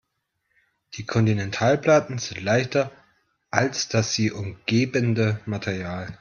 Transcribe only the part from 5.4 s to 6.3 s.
Material.